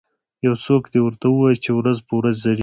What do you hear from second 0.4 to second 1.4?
یو څوک دې ورته